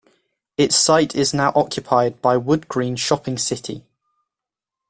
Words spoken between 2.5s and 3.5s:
Green Shopping